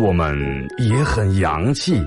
[0.00, 0.36] 我们
[0.78, 2.00] 也很洋气，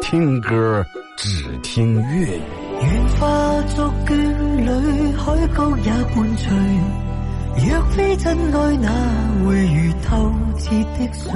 [0.00, 0.84] 听歌
[1.16, 2.40] 只听粤语。
[2.80, 4.14] 愿化作眷
[4.56, 6.52] 侣，海角也伴随。
[7.68, 8.88] 若非真爱，哪
[9.44, 11.32] 会如透彻的水？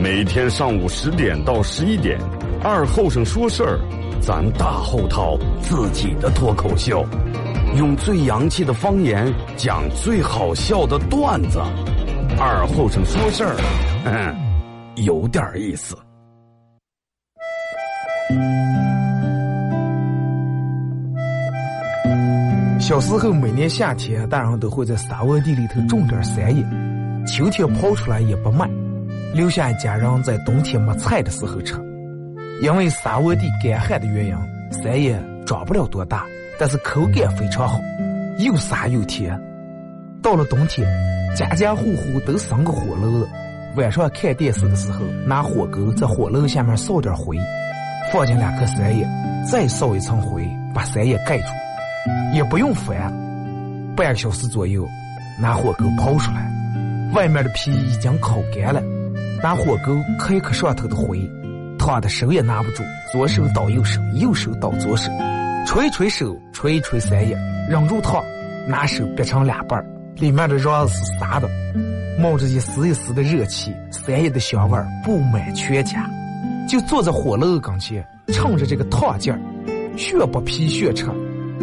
[0.00, 2.18] 每天上午十点到十一点，
[2.62, 3.80] 二后生说事儿，
[4.20, 7.04] 咱大后套自己的脱口秀，
[7.76, 11.60] 用最洋气的方言讲最好笑的段子。
[12.42, 13.54] 二后生说事儿，
[14.06, 14.34] 嗯，
[15.04, 15.94] 有点意思。
[22.80, 26.64] 小时候每年夏天，大人都会在沙窝地里头种点山野，
[27.26, 28.66] 秋天刨出来也不卖，
[29.34, 31.74] 留下家人在冬天没菜的时候吃。
[32.62, 34.34] 因为沙窝地干旱的原因，
[34.82, 36.24] 山野长不了多大，
[36.58, 37.78] 但是口感非常好，
[38.38, 39.38] 又沙又甜。
[40.22, 40.88] 到了冬天，
[41.36, 43.26] 家家户户都生个火炉，
[43.76, 47.38] 晚上看电视的时候，拿火钩在火炉下面烧点灰，
[48.12, 49.08] 放进两颗山叶，
[49.50, 51.46] 再烧一层灰，把山叶盖住，
[52.34, 53.12] 也不用翻，
[53.96, 54.86] 半个小时左右，
[55.40, 56.50] 拿火钩刨出来，
[57.14, 58.82] 外面的皮已经烤干了，
[59.42, 61.20] 拿火钩磕一磕上头的灰，
[61.78, 65.10] 烫的手也拿不住，左手倒右手，右手倒左手，
[65.64, 68.22] 捶一捶手，捶一捶山叶，忍住烫，
[68.66, 69.86] 拿手掰成两半儿。
[70.16, 71.48] 里面的瓤是沙的，
[72.18, 76.08] 冒着一丝一丝的热气，山野的香味布满全家。
[76.68, 79.40] 就坐在火炉跟前，趁着这个烫劲儿，
[79.96, 81.06] 血不皮血吃，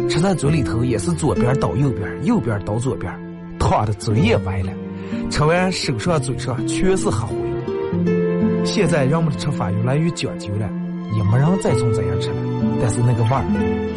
[0.08, 3.10] 吃在嘴里头也是左边倒右边，右边倒左边，
[3.58, 4.72] 烫的嘴也歪了。
[5.30, 7.34] 吃完手上嘴上全是黑灰。
[8.64, 10.68] 现在人们的吃法越来越讲究了，
[11.16, 12.36] 也没人再从这样吃了，
[12.82, 13.42] 但是那个味儿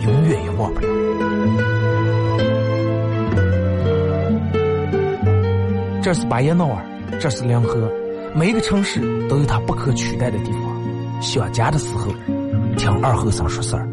[0.06, 1.81] 永远也忘不了。
[6.02, 6.84] 这是巴彦淖尔，
[7.20, 7.88] 这是梁河，
[8.34, 11.22] 每一个城市都有它不可取代的地方。
[11.22, 12.12] 想家的时候，
[12.76, 13.88] 听二后生说事儿。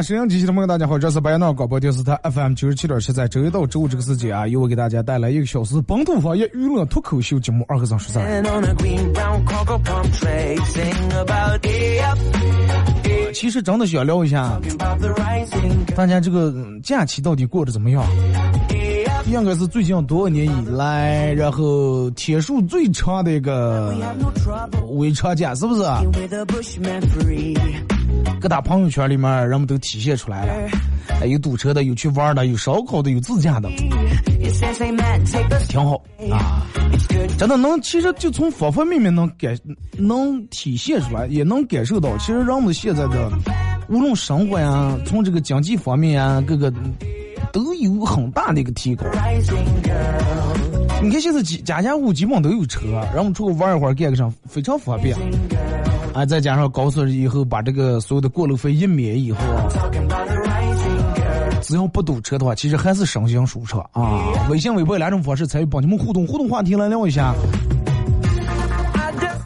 [0.00, 8.42] 沈阳机器的朋友，大家好，这是白洋淖广播电视台 FM 九十七点七，在周一到周五这个时间啊，由我给大家带来一个小时本土方言娱乐脱口秀节目《二和尚说事儿》。
[13.34, 14.58] 其实真的想聊一下，
[15.94, 18.02] 大家这个假期到底过得怎么样？
[19.30, 23.94] 应该是最近多少年以来，然后天数最长的一个
[24.92, 25.82] 微长假，是不是？
[28.40, 33.68] 各大朋友圈里面，人们都体现出来了，有堵车的，有去玩的，有烧烤的，有自驾的，
[35.68, 36.66] 挺好啊！
[37.36, 39.56] 真的能，其实就从方方面面能感，
[39.98, 43.30] 能体现出来，也能感受到，其实人们现在的
[43.88, 46.72] 无论生活呀，从这个经济方面呀，各个
[47.52, 49.04] 都有很大的一个提高。
[51.00, 55.16] 你看现在家家户基本都有车，然后出去玩一会儿，干个啥非常方便。
[56.12, 59.38] 啊，再加上高速以后，把这个所有的过路费一免以后，
[61.62, 64.18] 只要不堵车的话，其实还是省心舒畅啊。
[64.50, 67.32] 微信、微博两种方式参与帮你们互动，互动话题来聊一下。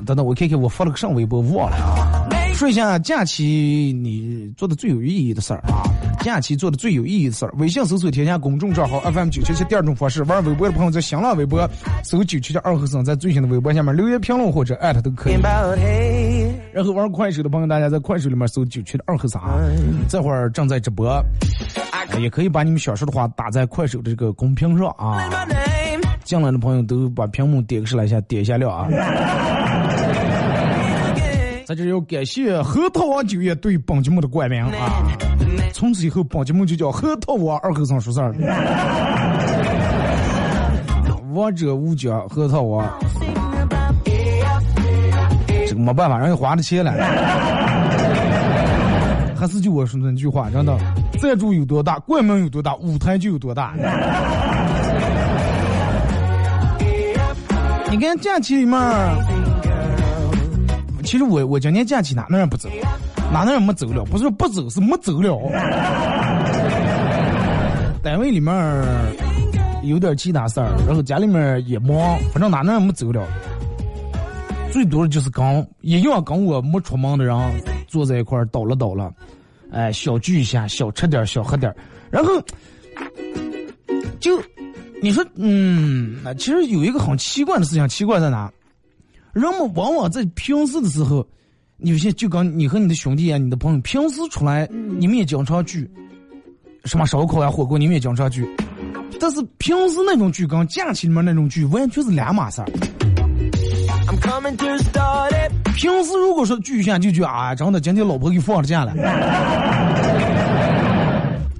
[0.06, 2.28] 等等，我看看我发了个上微博忘了啊。
[2.62, 5.82] 说一下假期你做的最有意义的事儿啊。
[6.20, 9.64] 假期做的最有意义的事儿，微信搜索添加公众账号 FM 九七七。
[9.64, 11.68] 第二种方式，玩微博的朋友在新浪微博
[12.04, 15.34] 搜九七七二和尚，在最新的微博下面留言评论或者艾特都可以。
[16.72, 19.42] 然后玩快手的朋友，大家在快手里面搜九七的二和尚，
[20.08, 21.20] 这会儿正在直播，
[22.20, 25.18] 也可以把你们想说的话打在快手的这个公屏上啊。
[26.22, 28.86] 进来的朋友都把屏幕点个十来下，点一下亮啊。
[31.66, 34.70] 在这要感谢核桃王酒业对本节目的冠名啊。
[35.72, 38.32] 从此以后，本节目就叫核桃王二和尚说事儿。
[41.34, 42.86] 王者无疆，核桃王。
[45.66, 46.92] 这个没办法，人家花了钱了。
[49.34, 50.76] 还是就我说的那句话，真的，
[51.18, 53.74] 赞助有多大，冠名有多大，舞台就有多大。
[57.90, 58.78] 你看假期里面，
[61.12, 62.70] 其实我我今年假期哪能也不走，
[63.30, 64.02] 哪能也没走了？
[64.06, 65.30] 不是说不走，是没走了。
[68.02, 68.54] 单位里面
[69.82, 73.28] 有点其他事儿，然后家里面也忙，反正哪能也没走了。
[74.70, 77.36] 最多的就是跟一样跟我没出门的人
[77.86, 79.12] 坐在一块儿倒了倒了，
[79.70, 81.70] 哎，小聚一下，小吃点，小喝点，
[82.10, 82.30] 然后
[84.18, 84.42] 就
[85.02, 88.50] 你说，嗯，其实有一个很奇怪的事情，奇怪在哪？
[89.32, 91.26] 人们往往在平时的时候，
[91.78, 95.90] 有些就跟你和你的兄弟啊，你的朋友平时出来，你们也经常聚，
[96.84, 98.46] 什么烧烤呀、火锅，你们也经常聚，
[99.18, 102.66] 但是平时那种聚跟假期里面那种聚完全是两码事儿。
[105.74, 108.92] 平时如果说聚一下就聚啊，真的今天老婆给放了假了。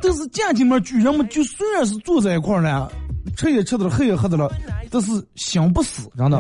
[0.02, 2.86] 但是假期里面聚，人们就虽然是坐在一块儿呢，
[3.34, 4.52] 吃也吃的了，喝也喝的了，
[4.90, 6.38] 但是心不死，真的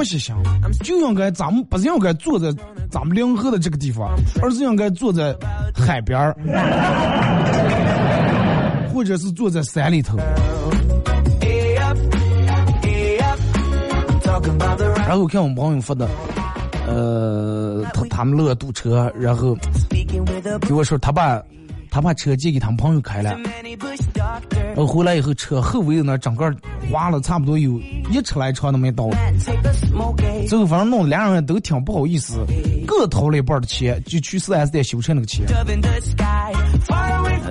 [0.00, 0.42] 不是想，
[0.82, 2.50] 就应该咱们不是应该坐在
[2.90, 4.10] 咱们临河的这个地方，
[4.40, 5.36] 而是应该坐在
[5.74, 6.34] 海边儿，
[8.94, 10.16] 或者是坐在山里头。
[15.06, 16.08] 然后看我们朋友发的，
[16.88, 19.54] 呃，他他们乐堵车，然后
[20.62, 21.42] 给我说他把
[21.90, 23.36] 他把车借给他们朋友开了，
[24.54, 26.54] 然后回来以后车后尾那整个
[26.90, 27.78] 花了差不多有
[28.10, 29.10] 一尺来长都没到，
[30.48, 32.44] 最后反正弄得两人都挺不好意思，
[32.86, 35.44] 各掏了一半的钱就去四 S 店修车那个钱，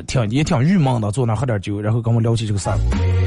[0.08, 2.78] 挺也挺郁闷的，坐那喝点酒，然后跟我聊起这个事儿。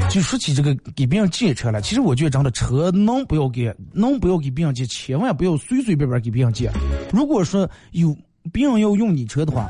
[0.09, 6.69] 就说起这个给别人借车了，其实我觉得真的车能不要给，能不要给别人借，千万不要随随便便给别人借。
[7.11, 8.15] 如果说有
[8.51, 9.67] 别人要用你车的话，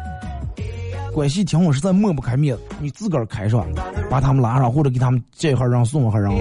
[1.13, 3.65] 关系挺好，实在抹不开面子，你自个儿开上，
[4.09, 6.31] 把他们拉上，或者给他们借一号让送一号人。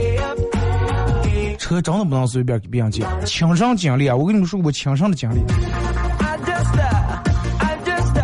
[1.58, 4.16] 车真的不能随便给别人借，亲身经历啊！
[4.16, 5.40] 我跟你们说过亲身的经历。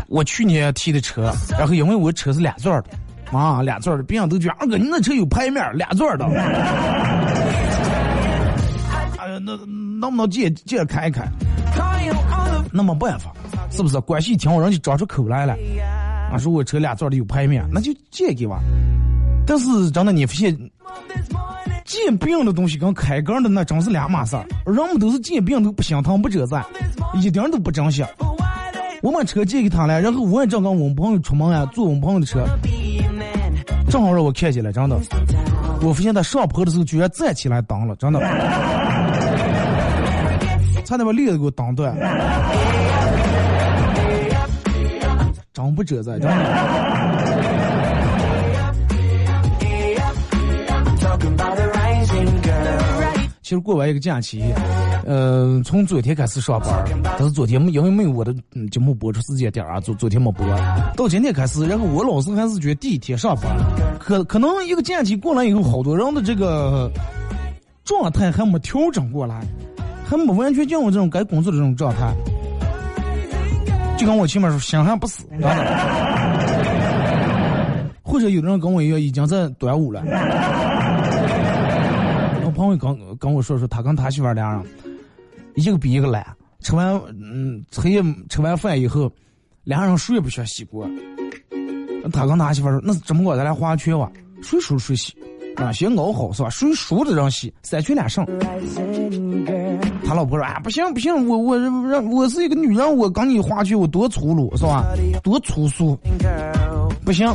[0.09, 2.87] 我去年提的车，然后因为我车是俩座的。
[3.31, 6.25] 啊，俩座的，别人都觉得二哥你那车有牌面，俩座的。
[9.19, 9.55] 哎呀，那
[10.01, 11.29] 能不能借借开一开？
[12.73, 13.31] 那没办法，
[13.71, 14.01] 是不是？
[14.01, 15.55] 关系挺好，人就张出口来了。
[16.31, 18.59] 啊，说我车俩座的有排面，那就借给我。
[19.47, 20.57] 但是真的，你发现
[21.85, 24.45] 借别人的东西跟开杠的那真是两码事儿。
[24.67, 26.65] 人们都是借别人都不心疼不折赞，
[27.15, 28.05] 一点都不珍惜。
[29.01, 32.45] 我把车借给他了，然后我也正跟我们朋友出门呀，坐我们朋友的车。
[33.89, 35.01] 正好让我看见了，真的，
[35.81, 38.21] 我发现他上坡的时候居然站起来挡了，真的，
[40.85, 41.97] 差点把链子给我挡断，
[45.59, 46.31] 真不遮在，真。
[53.43, 54.45] 其实过完一个假期，
[55.05, 58.33] 呃，从昨天开始上班，但是昨天因为没有我的
[58.71, 60.47] 节目播出时间点啊，昨昨天没播，
[60.97, 63.45] 到今天开始，然后我老是还是觉得第一天上班，
[63.99, 66.89] 可可能一个假期过来以后，好多人的这个
[67.85, 69.41] 状态还没调整过来，
[70.05, 72.15] 还没完全进入这种该工作的这种状态，
[73.99, 75.25] 就跟我前面说，心还不死，
[78.03, 80.03] 或者有的人跟我一样，已经在端午了。
[82.45, 84.63] 我朋友跟跟我说说，他跟他媳妇俩人，
[85.57, 86.25] 一个比一个懒。
[86.61, 89.11] 吃完嗯，黑夜吃完饭以后，
[89.65, 90.89] 俩人谁也不想洗锅。
[92.13, 94.11] 他跟他媳妇说：“那这么搞，咱俩划拳吧，
[94.43, 95.13] 谁输谁洗
[95.57, 96.51] 啊，先熬好是吧？
[96.51, 98.25] 谁输的让洗，三拳两胜。”
[100.09, 104.87] 他老婆说：“啊，不行不行，我我让我是一个女人，我跟你划去，我多粗鲁是吧？
[105.23, 105.99] 多粗俗，
[107.05, 107.31] 不行。”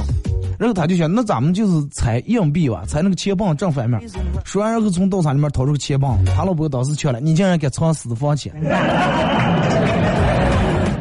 [0.57, 3.99] 然后他就想，那咱们就是猜硬币吧，猜那个钱棒正反面。
[4.45, 8.51] 说完，然后从刀叉里面掏出个钱棒，他老婆当时劝了，你竟然给藏私房钱，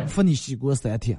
[0.07, 1.17] 罚你洗锅三天。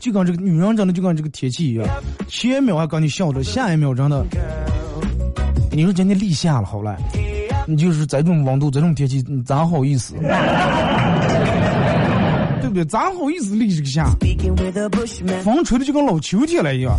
[0.00, 1.86] 就跟这个女人真的就跟这个天气一样，
[2.28, 4.24] 前一秒还跟你笑着，下一秒真的，
[5.76, 6.96] 你说今天立夏了，好了，
[7.66, 10.14] 你就是这种温度，这种天气，你咋好意思？
[12.62, 12.82] 对不对？
[12.86, 14.06] 咋好意思立这个夏？
[15.44, 16.98] 风吹的就跟老秋天了一样。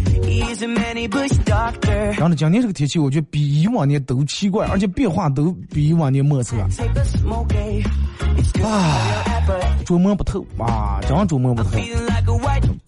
[2.11, 6.55] 然后呢，今年这个天气，我觉得比以往年都奇怪，而且变化都比以往年莫测。
[6.61, 6.69] 啊，
[9.85, 11.71] 捉摸不透啊，真捉摸不透。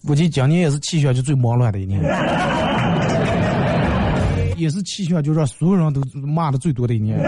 [0.06, 2.00] 估计今年也是气象局最忙乱的一年，
[4.60, 7.18] 也是气象就让所有人都骂的最多的一年。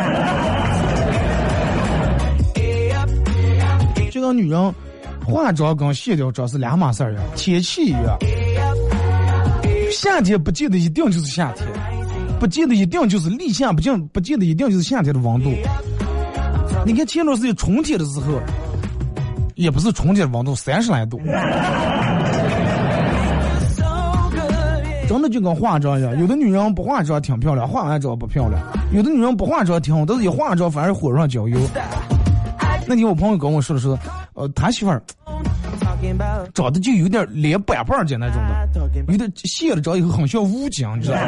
[4.10, 4.74] 这个女人
[5.24, 8.18] 化妆跟卸掉妆是两码事儿呀，天气一样。
[9.90, 11.66] 夏天不见得一定就是夏天，
[12.38, 15.50] 不见得一定就是立夏，不见不见得一定就是夏天的温度。
[16.84, 18.40] 你看前段时间春天的时候，
[19.54, 21.20] 也不是春天的温度，三十来度。
[25.12, 28.58] 真的就跟化妆一样，有的女人不化妆挺漂亮，化完妆不漂亮；
[28.92, 31.60] 有的女人不化妆挺好，但是一化妆反而火上浇油。
[32.88, 33.88] 那天我朋友跟我说的是，
[34.32, 35.02] 呃，他媳妇儿
[36.54, 38.36] 长得就有点脸板板的那种
[38.72, 41.22] 的，有点卸了妆以后很像武警，你知道吗？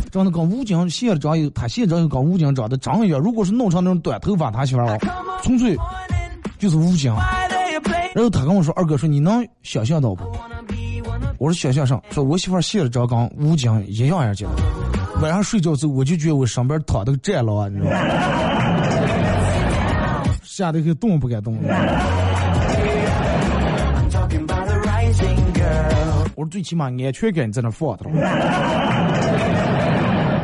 [0.10, 3.20] 长得跟武警卸了妆以后，他卸了妆以后跟武警长得长一样。
[3.20, 4.98] 如果是弄成那种短头发，他媳妇儿
[5.42, 5.76] 纯粹
[6.58, 7.14] 就是武警。
[8.12, 10.24] 然后他跟我说：“二哥，说你能想象到不？”
[11.40, 14.46] 我说：“想象上，说我媳妇卸了妆跟武警一样样的。
[15.22, 17.96] 晚上睡觉时候，我就觉得我上边躺的战狼啊，你知道吗？”
[20.44, 21.62] 吓得可动不敢动了。
[26.34, 28.04] 我说最起码安全感在那放着，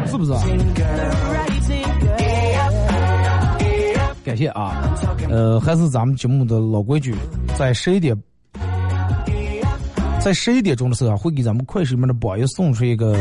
[0.06, 0.32] 是不是？
[4.24, 4.96] 感谢啊，
[5.28, 7.14] 呃，还是咱们节目的老规矩，
[7.58, 8.16] 在十一点，
[10.26, 13.16] 在十一点钟的时候会给咱们快手里面的榜一送出一个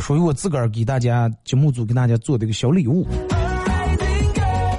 [0.00, 3.06] 属于我自个儿给大家节目组给大家做的一个小礼物。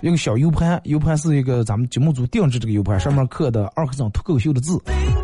[0.01, 4.77] 一个小 U 盘，U 盘是一个咱们节目组定制这个 U 盘，上面刻的二和尚脱口秀的字，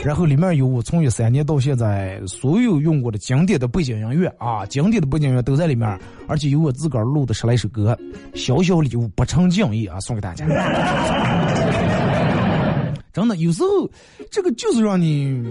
[0.06, 7.98] 然后里面有我从一三年到现在所有用过的经典的背景音乐啊，经典的背景音乐都在里面，而且有我自个儿录的十来首歌，
[8.34, 10.46] 小小礼物不成敬意啊，送给大家。
[13.14, 13.90] 真的，有时候
[14.30, 15.42] 这个就是让你。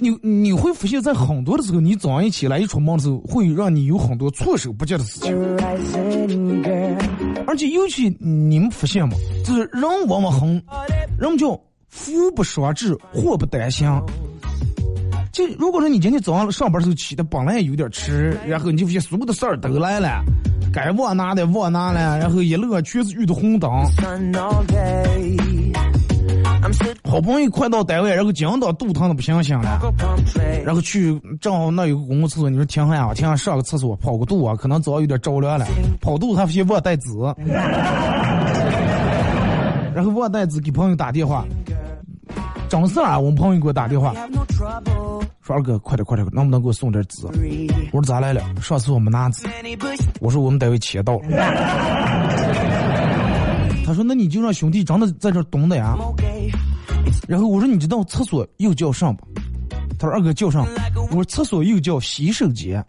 [0.00, 5.32] 你你会发现，在很多的时候，你早上一起来一出门的时候，会让你有很多措手不及的事情。
[7.46, 9.14] 而且尤其你们发现吗？
[9.44, 10.60] 就是人往往很，
[11.16, 11.56] 人们叫
[11.88, 13.88] 福不双至，祸不单行。
[15.30, 20.24] 就如果说你今天早上上班的时候起的本来也有点迟，然后你就发现所有的事儿都来了，
[20.72, 23.70] 该忘拿的忘拿了，然后一路全是遇到红灯。
[27.04, 29.80] 好不容易快到单位，然后紧到肚疼的不行行了，
[30.64, 35.66] 然后去正好那有个公共厕所，你说停下啊，停下上个厕所跑个肚啊，可能早有点着凉了，
[36.00, 37.08] 跑肚他发现忘带纸，
[39.94, 41.44] 然后忘带纸给朋友打电话，
[42.68, 44.12] 整事啊，我们朋友给我打电话，
[45.42, 47.26] 说二哥快点快点，能不能给我送点纸？
[47.92, 48.42] 我说咋来了？
[48.60, 49.46] 上次我没拿纸，
[50.20, 51.22] 我说我们单位钱到了。
[53.84, 55.94] 他说：“那你就让兄弟真的在这蹲着呀。”
[57.28, 59.26] 然后我说：“你知道厕所又叫上吧？”
[59.98, 60.66] 他说：“二哥叫上。”
[61.10, 62.82] 我说：“厕所又叫洗手间。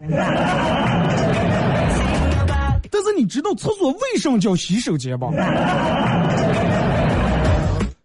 [2.90, 5.28] 但是你知道厕所为什么叫洗手间吧？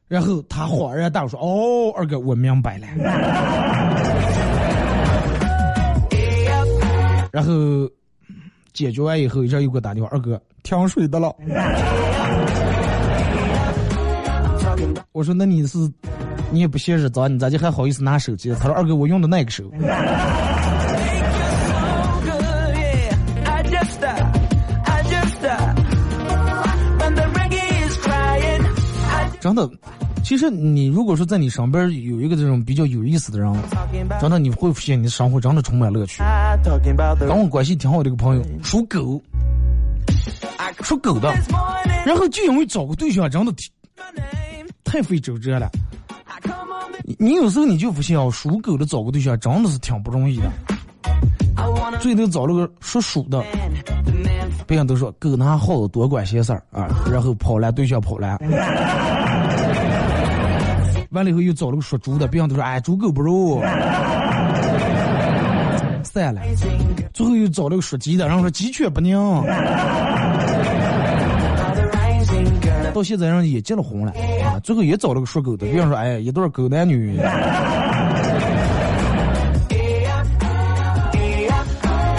[0.08, 2.86] 然后他恍然大悟说：“哦，二哥，我明白了。
[7.32, 7.54] ”然后
[8.74, 11.34] 解决完以后，这又给我打电话：“二哥，停水的了。”
[15.14, 15.78] 我说那你是，
[16.52, 18.50] 你也不嫌日脏，你咋就还好意思拿手机？
[18.56, 19.70] 他说二哥，我用的那个手。
[29.42, 29.70] 真的，
[30.24, 33.54] 其实你如果说在你身边有一个这种比较有意思的人，
[34.22, 36.24] 真的你会发现你的生活真的充满乐趣。
[37.20, 39.22] 跟我关系挺好的一个朋友，属狗，
[40.84, 41.34] 属狗的，
[42.06, 43.70] 然后就因为找个对象，真的挺。
[44.92, 45.70] 太费周折了，
[47.18, 50.52] 你有时候你就不信哦，属狗的找个对象真的是挺不容易的。
[52.02, 53.42] 最后找了个属鼠的，
[54.68, 58.38] 别人都说狗拿耗子多管闲事儿啊，然后跑来对象跑来。
[61.12, 63.62] 完了以后又找了个属猪的，别人都说哎猪狗不如。
[66.04, 66.42] 散了，
[67.14, 69.18] 最后又找了个属鸡的，然后说鸡犬不宁。
[73.02, 74.12] 到现在人也结了婚了
[74.46, 75.66] 啊，最后也找了个属狗的。
[75.66, 77.18] 比方说，哎，一对狗男女。
[77.18, 77.34] 来，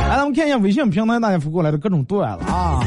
[0.09, 2.81] 咱们看一下微信平台大家发过来的各种段子啊。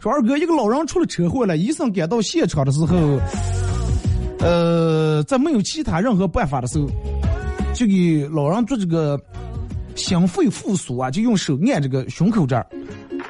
[0.00, 2.96] 说二哥，一个老人出了车祸了，医生赶到现场的时候，
[4.38, 6.88] 呃，在没有其他任何办法的时候，
[7.74, 9.20] 就给老人做这个
[9.96, 12.66] 心肺复苏啊，就用手按这个胸口这儿。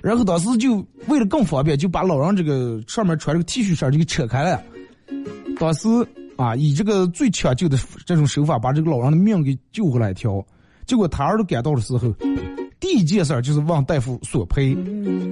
[0.04, 4.62] 然后当时就为了更方便，就把老人这个上面穿这个 T 恤衫就给扯开了。
[5.58, 5.88] 当时
[6.36, 10.44] 啊，以这个最抢救的这种手法，把这个老人的命给救回来一条。
[10.84, 12.14] 结果他儿子赶到的时候，
[12.78, 14.76] 第一件事就是问大夫索赔，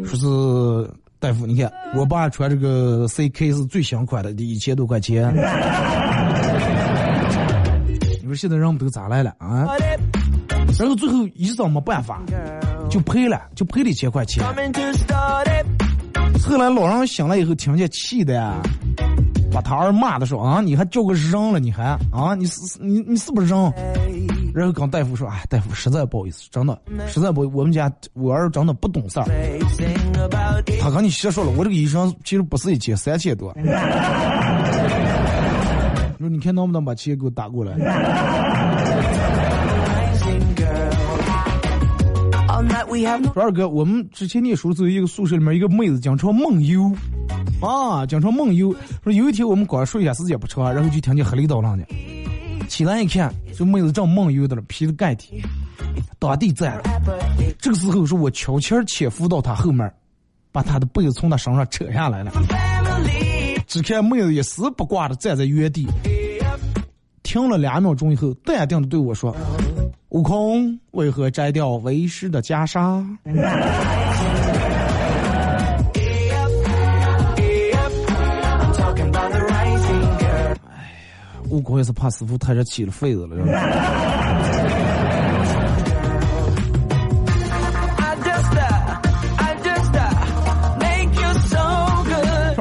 [0.07, 5.31] 说是大夫，你看我爸穿这个 CK 是最新款的，得一千多块钱。
[8.23, 9.69] 你说现在人们都咋来了啊？
[10.79, 12.21] 然后最后医生没办法，
[12.91, 14.45] 就赔了，就赔了一千块钱。
[16.45, 18.61] 后来老人醒了以后，听见气的呀，
[19.52, 23.73] 把他儿骂的说啊，你还叫个人了，你还啊，你是你你是不是人？
[24.52, 29.26] 然后跟大夫说，哎，大夫实在不好意思，真的实在不，我们家我儿真的不懂事儿。
[30.81, 33.55] 他跟你瞎说了，我这个医生其实不是一千，三千多。
[36.19, 37.75] 说你看能不能把钱给我打过来？
[43.00, 46.92] 说二哥，我们之前念书时候，一个宿舍里面一个妹子经常梦游，
[47.61, 48.75] 啊，经常梦游。
[49.02, 51.87] 说有一天我们刚睡下时间不长，然后就听见黑里捣乱的，
[52.68, 55.42] 起来一看，这妹子正梦游的了，披着盖体，
[56.18, 56.80] 当地站。
[57.58, 59.90] 这个时候是我悄悄潜伏到她后面，
[60.50, 62.32] 把她的被子从她身上扯下来了。
[63.66, 65.87] 只看妹子一丝不挂的站在原地，
[67.22, 69.34] 停了两秒钟以后，淡定的对我说。
[70.11, 73.04] 悟空为何摘掉为师的袈裟？
[81.49, 83.37] 悟空也是怕师傅太热起了痱子了。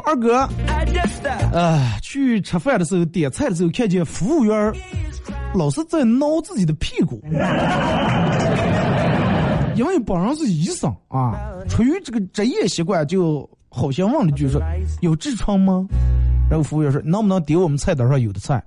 [0.04, 0.50] 二哥，
[1.54, 4.74] 哎，去吃饭的时候点菜的时候，看见服务员
[5.54, 7.22] 老是在挠自己的屁股，
[9.76, 11.36] 因为本人是医生啊，
[11.70, 14.62] 出于这个职业习惯，就好像问了句说
[15.02, 15.86] ：“有痔疮吗？”
[16.50, 18.64] 然后服务员说：“能不能点我们菜单上有的菜？”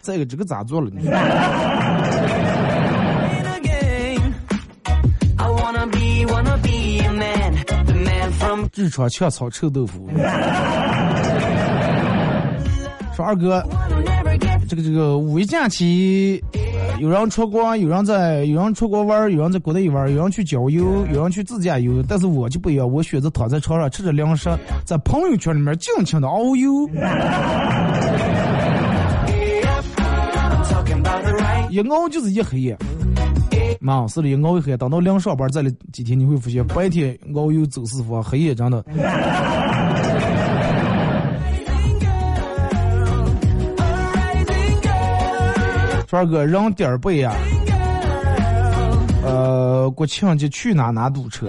[0.00, 1.00] 再一个，这个咋做了呢？
[8.72, 10.08] 痔疮 呛草臭豆腐。
[13.22, 13.62] 二哥，
[14.68, 16.42] 这个这个五一假期，
[16.98, 22.02] 有人出国，有人在有人出国玩，有人在国内玩，有人去郊游，有人去自驾游。
[22.08, 24.50] 但是我就不一样，我选择躺在床上吃着零食，
[24.84, 26.88] 在朋友圈里面尽情的遨游。
[31.70, 32.76] 一熬就是一黑夜，
[33.80, 34.76] 妈，是的，一熬一黑夜。
[34.76, 38.84] 等到临上班再来几天，你会发现白天遨游走四方，黑夜真的。
[46.10, 47.32] 川哥，人点儿背呀，
[49.22, 51.48] 呃，国庆节去哪哪堵车，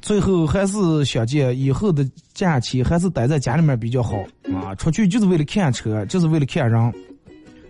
[0.00, 4.16] 最后还是想见以后的假期还是待在家里面比较好
[4.62, 4.76] 啊！
[4.76, 6.94] 出去就是为了看车，就是为了看人，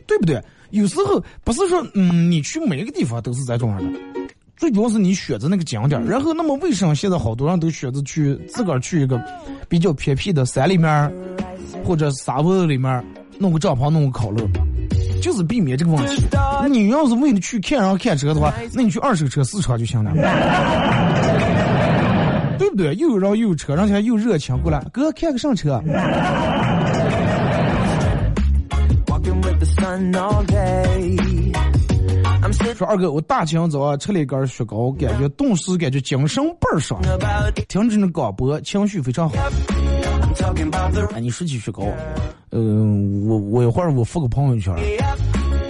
[0.06, 0.38] 对不对？
[0.72, 3.98] 有时候不是说，嗯，你去每一个地方都是这种样的，
[4.58, 6.04] 最主要是你选择那个景点。
[6.04, 9.18] 然后，那么为什么现在好多人都选择去自个儿去一个
[9.70, 11.10] 比较偏僻的山里面，
[11.82, 13.02] 或者沙漠里面
[13.38, 14.46] 弄个帐篷，弄个烤肉？
[15.20, 16.22] 就是避免这个问题。
[16.70, 20.11] 你要是为了去看人看车的话，那你去二手车市场就行了，
[22.59, 22.94] 对不对？
[22.96, 25.81] 又有人又有车，而且又热情过来，哥看个什么车？
[32.76, 37.02] 说二哥，我大清早吃了一根雪糕，感觉顿时感觉精神倍儿爽，
[37.66, 39.35] 听着那广播，情绪非常好。
[41.14, 41.83] 哎，你说起雪糕，
[42.51, 44.74] 嗯，我我一会儿我发个朋友圈。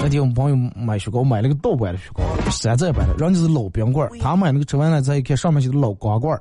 [0.00, 6.38] 那天我们朋友买雪糕，买了个盗版的雪糕，山寨版的，人家是老冰棍儿他买那个吃完了再一看，上面写的老光棍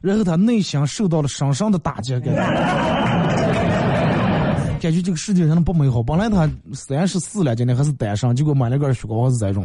[0.00, 2.36] 然后他内心受到了深深的打击，感觉
[4.80, 6.02] 感觉这个世界上的不美好。
[6.02, 9.64] 本来他三十四了，今天还是单身，结果买了个雪糕是这种。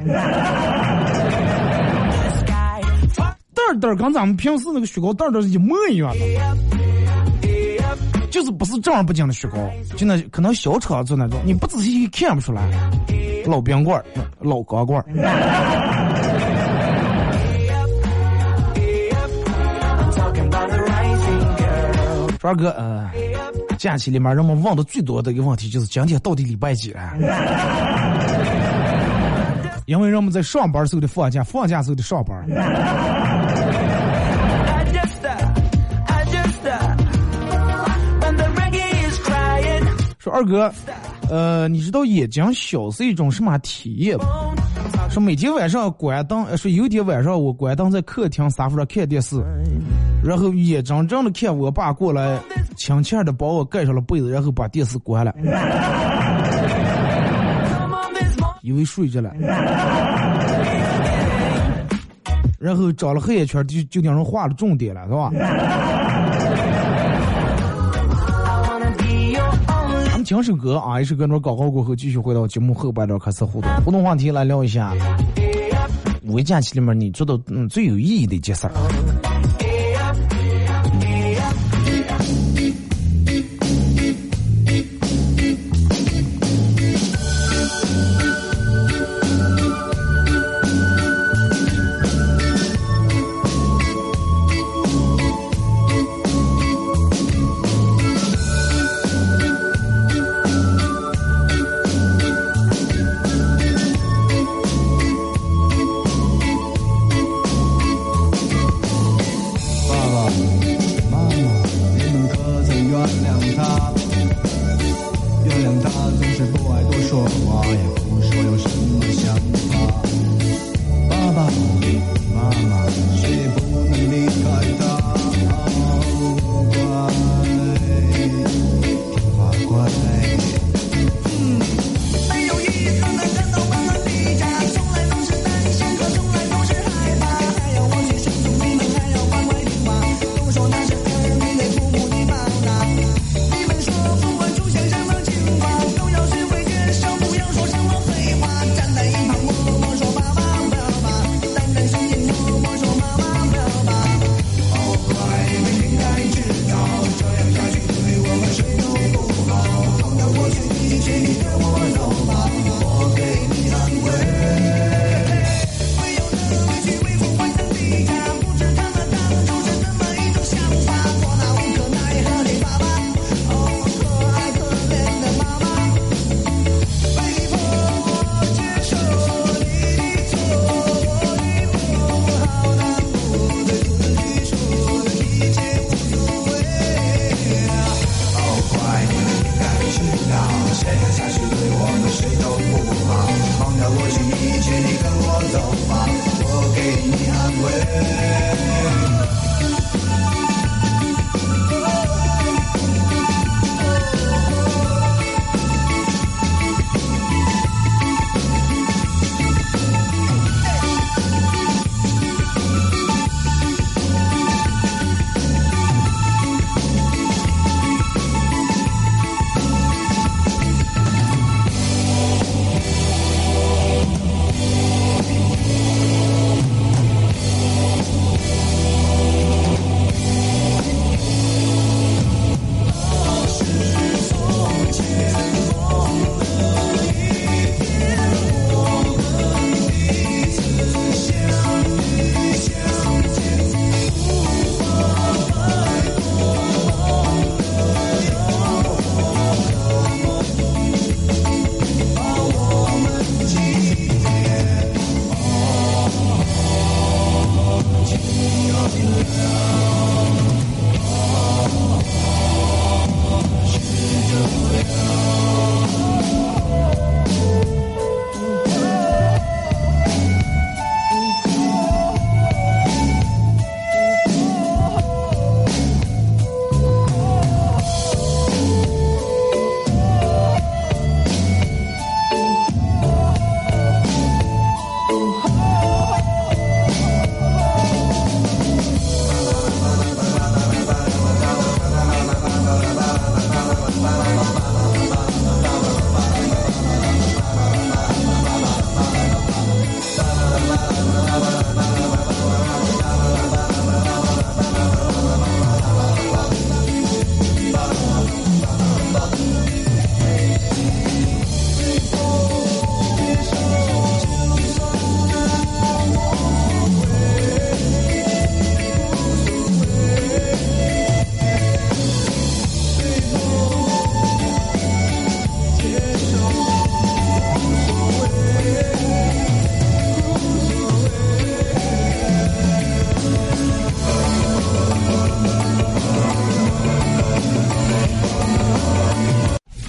[3.74, 6.20] 袋袋跟咱们平时那个雪糕袋袋是一模一样的，
[8.32, 9.58] 就是不是正儿八经的雪糕，
[9.96, 12.62] 就那可能小厂做那种，你不仔细看不出来。
[13.46, 14.04] 老冰棍儿，
[14.40, 15.06] 老钢棍儿。
[22.42, 23.10] 二哥，呃，
[23.78, 27.14] 假期里面人们问的最多的一个问题就是今天到底礼拜几了？
[29.88, 32.46] 因为人们在上班时候的放假，放假时候的上班。
[40.20, 40.70] 说二哥，
[41.30, 44.26] 呃，你知道眼睛小是一种什么体验吗？
[45.10, 49.42] 说每天晚上关灯，说有天晚上我关灯在客厅沙发上看电视，
[50.22, 52.38] 然后眼睁睁的看我爸过来，
[52.76, 55.34] 轻轻的把我盖上了被子，然后把电视关了，
[58.68, 59.34] 以为睡着了，
[62.60, 65.32] 然后找了黑眼圈，就就让人画了重点了，是吧？
[70.10, 73.72] 咱们听首歌啊，一首歌，那广告过后，继续回到节目后半段开始互动。
[73.86, 74.94] 互动话题来聊一下，
[76.24, 78.74] 五一假期里面你做的嗯最有意义的一件事儿。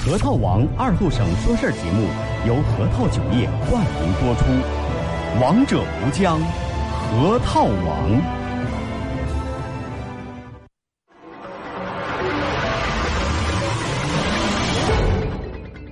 [0.08, 2.08] 核桃王二度省说事儿节目
[2.46, 4.44] 由核桃酒业冠名播出，
[5.38, 8.22] 王者无疆，核桃王。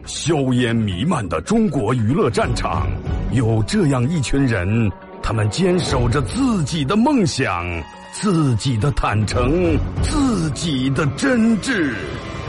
[0.07, 2.89] 硝烟弥漫的中国娱乐战场，
[3.33, 4.91] 有这样一群人，
[5.23, 7.67] 他们坚守着自己的梦想，
[8.13, 11.93] 自己的坦诚，自己的真挚。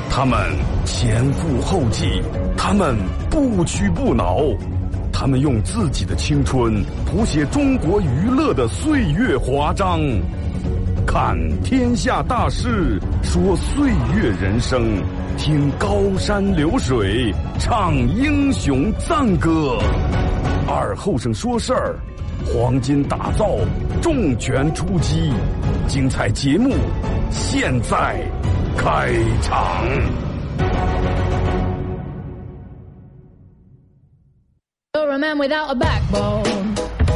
[0.09, 0.37] 他们
[0.85, 2.21] 前赴后继，
[2.57, 2.95] 他们
[3.29, 4.39] 不屈不挠，
[5.13, 9.99] 他们用自己的青春谱写中国娱乐的岁月华章。
[11.05, 15.01] 看天下大事，说岁月人生，
[15.37, 19.77] 听高山流水，唱英雄赞歌。
[20.67, 21.95] 二后生说事儿，
[22.45, 23.51] 黄金打造，
[24.01, 25.31] 重拳出击，
[25.87, 26.71] 精彩节目
[27.31, 28.19] 现在
[28.77, 29.11] 开
[29.41, 29.85] 场。
[34.95, 36.75] You're a man without a backbone.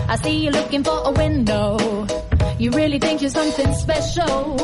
[0.10, 1.78] I see you looking for a window.
[2.62, 4.56] You really think you're something special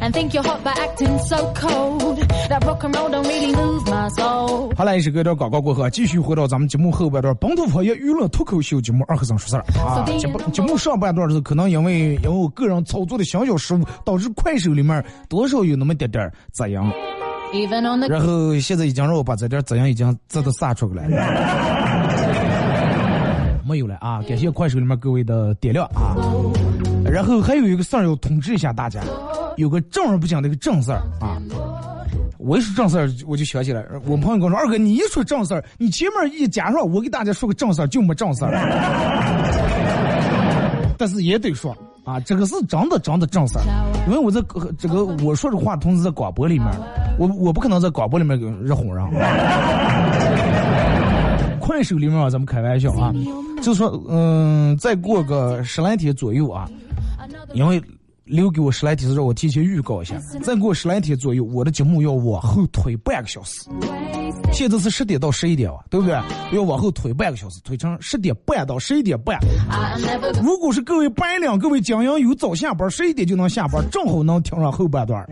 [0.00, 2.18] and think you're hot by acting so cold.
[2.48, 4.74] That rock and roll don't really move my soul.
[4.76, 10.02] 好来，一首歌段广告过后，继续回到咱们节目后半段，本土方言娱乐脱口秀节目二和尚说事儿啊。
[10.18, 16.76] 节目节目上半段的时候，可能因为因为我个人操作的小小失误，导致快手里面多少有那么点点儿杂音。
[17.52, 21.22] Even on the 然后现在已经让我把这点杂音已经这都撒出来了。
[23.64, 24.20] 没有了啊！
[24.28, 26.16] 感谢快手里面各位的点亮啊。
[27.14, 29.00] 然后还有一个事儿要通知一下大家，
[29.56, 31.38] 有个正儿八经的一个正事儿啊。
[32.38, 38.50] 我一说正事儿，我就想起来，我朋友跟我说：“二哥，你一说正事儿，你前面一加上，我给大家说个正事儿，就没正事儿。
[40.98, 41.70] ”但是也得说
[42.02, 43.64] 啊，这个是真的真的正事儿，
[44.08, 44.40] 因为我在
[44.76, 46.66] 这个我说这话同时在广播里面，
[47.16, 49.06] 我我不可能在广播里面给热哄人。
[51.60, 53.14] 快手里面啊，咱们开玩笑啊，
[53.64, 56.68] 就说嗯，再过个十来天左右啊，
[57.54, 57.82] 因为
[58.24, 63.62] 留给我十来天是让我提前预告一下，再过十来天左右，我的节目要往后推半个小时。
[64.52, 66.14] 现在是十点到十一点啊，对不对？
[66.52, 69.38] 要往后推半个小时，推成十点半到十一点半。
[70.42, 75.26] 如果是各位白领、各位精英有早下班，十一点就能下班，正好能听上后半段。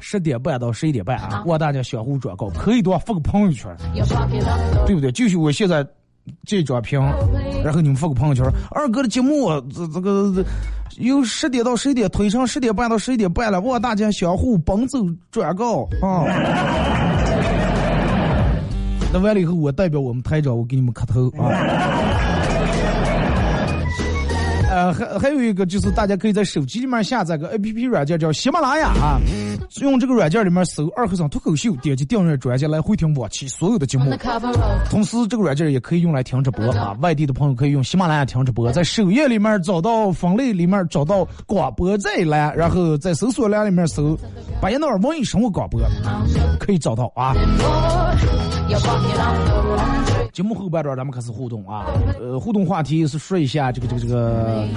[0.00, 3.74] 十点半到十一点半啊，望大家相互转告，可以的话发个朋友圈，
[4.86, 5.10] 对不对？
[5.12, 5.86] 就是我现在
[6.44, 7.00] 这张屏，
[7.64, 10.44] 然后你们发个朋友圈，二哥的节目这这个这
[11.02, 14.98] 由十点到十一点推上十点半到十一点半了，望大家相互奔走
[15.30, 16.26] 转告啊。
[19.10, 21.48] 那完了以后，我代表我们台长，我给你们磕头啊。
[24.92, 29.20] 还还有一个就是，大家可以在手机里面下载个 A P P 软件，叫喜马拉雅啊。
[29.80, 34.10] 用这个软件里面搜“二和尚脱口秀”，点击订阅专辑来回听往期所有的节目。
[34.88, 36.96] 同时，这个软件也可以用来听直播啊。
[37.00, 44.18] 外地的朋友可以用喜马拉雅听直播，在首页里面找到分类里面找到广播这一栏，然后在搜索栏里面搜
[44.60, 45.80] “巴彦淖尔文艺生活广播”，
[46.58, 47.34] 可以找到啊。
[50.32, 51.86] 节目后半段咱们开始互动啊。
[52.20, 54.68] 呃互动话题是说一下这个这个这个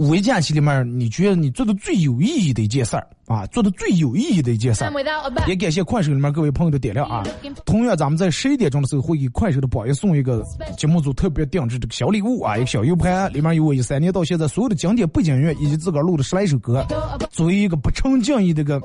[0.00, 4.90] 五一假期里面，你觉得你做的最有意义的一件事儿啊，做的最有意义的一件事儿
[5.46, 7.22] 也感谢快手里面各位朋友的点亮啊！
[7.66, 10.42] 同样，咱们在十一点钟的时候会给快手的宝爷送一个
[10.74, 16.82] 节目组特别定制这个小礼物啊，一个小 U 盘，里面有我一三年到现在所有的经典背景音乐以及自个儿录的十来首歌，
[17.30, 18.80] 作为一个不成敬意的个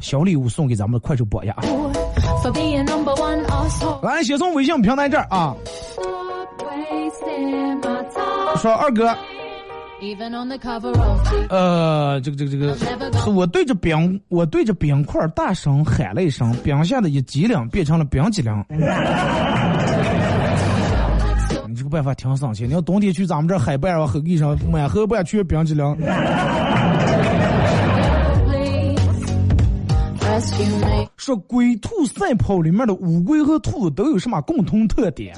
[0.00, 1.64] 小礼物送给咱们的快手宝爷啊.
[4.02, 5.52] 来，先从微信平台这儿啊.
[8.56, 9.12] 说二哥，
[11.50, 12.74] 呃，这个这个这个，
[13.18, 18.64] 是我对着冰，我对着冰块大声喊了一声，冰下的一激灵变成了冰激凌。
[21.68, 25.84] 你这个办法挺省钱，你要冬天去咱们这海边啊，后地上满河半缺冰激凌。
[31.16, 35.34] 说龟兔赛跑里面的乌龟和兔子都有什么共同特点.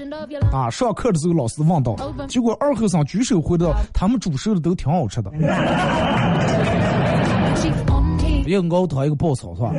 [0.53, 1.97] 啊，上课的时候老师问到，
[2.29, 5.31] 结果二和尚举手回答，他们煮熟的都挺好吃的.
[8.47, 9.73] 一个熬汤一个爆炒是吧.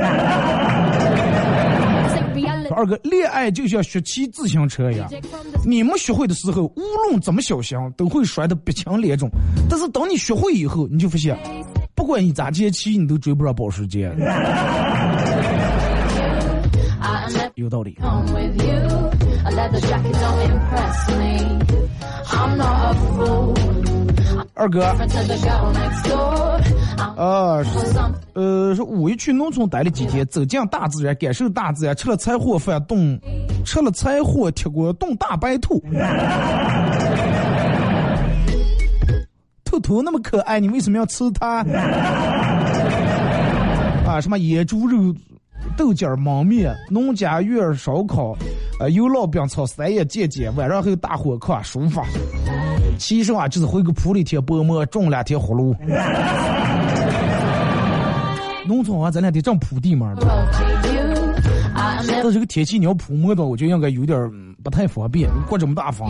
[2.75, 5.07] 二哥，恋爱就像学骑自行车一样
[5.63, 9.29] 你们学会的时候，无论怎么小心，都会摔得鼻青脸肿。
[9.69, 11.37] 但是等你学会以后，你就发现，
[11.93, 14.11] 不管你咋接骑，你都追不上保时捷。
[22.57, 23.53] Not a fool.
[24.55, 24.81] 二哥.
[27.15, 27.63] 呃，
[28.33, 33.19] 呃，说五一去农村待了几天，走进大自然，感受大自然，吃了柴火饭冻，
[33.65, 35.83] 吃了柴火铁锅炖大白兔。
[39.63, 41.63] 兔兔那么可爱，你为什么要吃它？
[44.05, 45.13] 啊，什么野猪肉、
[45.75, 48.35] 豆角焖面、农家院烧烤，
[48.79, 52.01] 呃，油烙饼炒三叶见见，晚上还有大火炕舒服。
[52.97, 55.75] 其实啊，就是回个铺里天薄膜，种两天葫芦。
[58.65, 60.13] 农村啊，咱俩得种铺地嘛。
[62.07, 64.31] 但这个天气你要铺膜的，我觉得应该有点
[64.63, 65.29] 不太方便。
[65.49, 66.09] 过这么大风，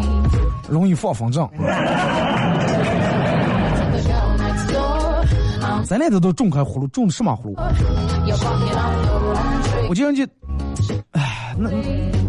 [0.70, 1.50] 容易放风筝。
[5.86, 7.56] 咱俩这都种开葫芦，种的什么葫芦？
[9.90, 10.24] 我经常就，
[11.12, 11.70] 哎，那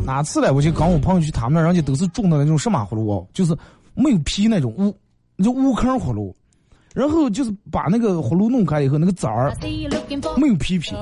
[0.04, 0.50] 哪次来？
[0.50, 3.56] 我就跟我朋友去他们那，人家都是种的那种什么葫芦哦，就是
[3.94, 4.94] 没有皮那种乌，
[5.36, 6.34] 那叫乌坑葫芦。
[6.94, 9.52] 然后就是把那个葫芦弄开以后，那个籽儿
[10.36, 10.94] 没有皮皮，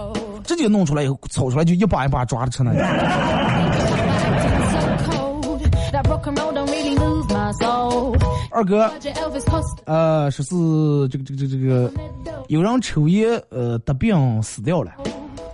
[0.43, 2.81] 直接弄出来以后，炒出来就一把一把抓着吃那种。
[8.51, 8.91] 二哥，
[9.85, 11.93] 呃，说是这个这个这个这个，
[12.49, 14.93] 有人抽烟呃得病死掉了，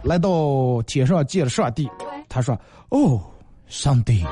[0.02, 1.88] 来到天上见了上帝，
[2.28, 2.58] 他说
[2.90, 3.20] ：“哦，
[3.66, 4.24] 上帝，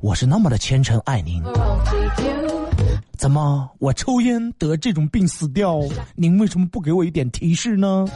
[0.00, 1.42] 我是那么的虔诚爱您，
[3.16, 5.80] 怎么我抽烟得这种病死掉？
[6.14, 8.06] 您为什么不给我一点提示呢？”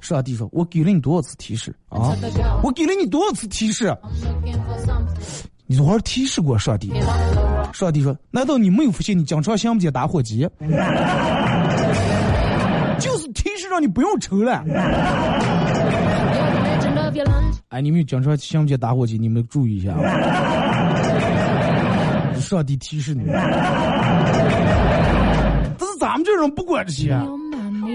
[0.00, 2.14] 上帝说：“我给了你多少次提示啊？
[2.62, 3.94] 我给了你多少次提示？”
[5.66, 6.92] 你多少提示过上帝？
[7.74, 10.48] 上帝说：“难道你没有发现你经常想不起打火机？
[13.00, 14.64] 就是提示让你不用抽了。”
[17.70, 19.92] 哎，你们经常想不起打火机，你们注意一下。
[22.38, 23.32] 上帝提示你们。
[25.76, 27.10] 但是咱们这种不管这些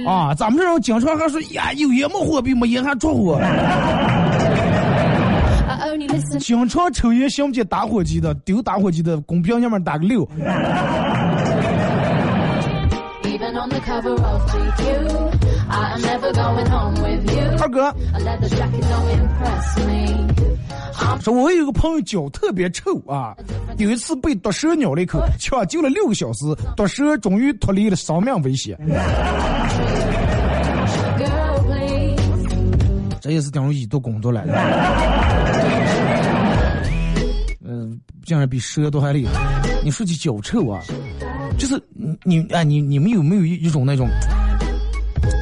[0.05, 3.39] 啊，咱们这种经常还说呀，有烟没火，比没烟还着火。
[6.39, 10.27] 经常抽烟想不起打火机的，丢打火机的公屏上面打个六。
[17.61, 17.93] 二哥，
[21.21, 23.35] 说我有个朋友脚特别臭啊，
[23.77, 28.77] 有一次被毒蛇咬了一口，抢救了六个小时，毒蛇终于脱离了生命危险。
[33.21, 34.53] 这也是等于医毒工作来的。
[38.29, 39.33] 竟然比蛇都还厉害。
[39.83, 40.79] 你说起脚臭啊，
[41.57, 44.07] 就是你你哎，你你们有没有一一种那种，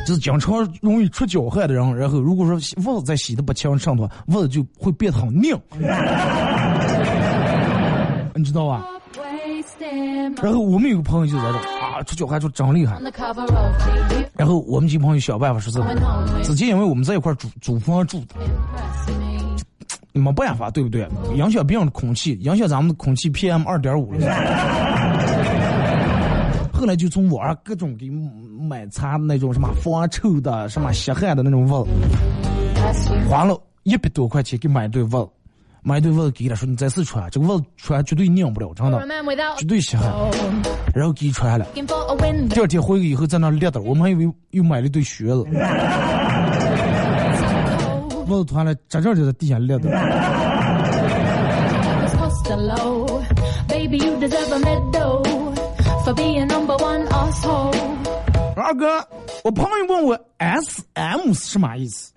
[0.07, 5.53] 就是经常容易出脚汗的人，然后如果说袜子再洗的不清上头，袜子就会变得很拧，
[8.33, 8.85] 你知道吧？
[10.41, 12.97] 然后我们有个朋友就在这啊，出脚汗就真厉害。
[14.33, 15.81] 然后我们几个朋友想办法说是，
[16.43, 18.35] 之前因为我们在一块儿租租房住的，
[20.17, 21.07] 没办法，对不对？
[21.35, 24.19] 影响别人的空气，影响咱们的空气 PM 二点五了。
[26.73, 28.09] 后来就从网上各种给
[28.67, 31.89] 买擦那种什么防臭的、什么吸汗的那种袜子，
[33.27, 35.29] 花了一百多块钱给买一对袜子。
[35.83, 39.01] 买一对袜子给他，说你再次穿，这个袜子穿绝对拧不了，真的，
[39.57, 40.11] 绝对稀罕。
[40.93, 41.65] 然后给穿了，
[42.49, 45.45] 第二天回去以后在那裂的，我们还以为又买了一对靴子。
[48.29, 49.89] 袜子穿了，真正就在地下裂的。
[58.55, 59.07] 二哥，
[59.43, 62.11] 我朋友问我 S M 是什么意思？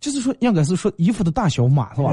[0.00, 2.10] 就是说，应该是说衣服的大小码是吧？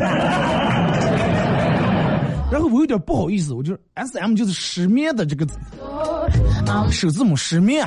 [2.88, 5.45] 有点不好意思，我就 S M 就是失眠的这个
[6.89, 7.86] 首字母失眠。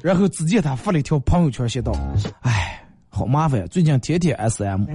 [0.00, 1.90] 然后只见他发了一条朋友圈，写道
[2.42, 4.84] ：“哎，好麻烦，最近天天 S M。”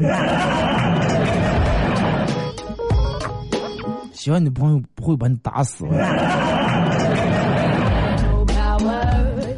[4.13, 5.86] 希望你的朋友不会把你打死。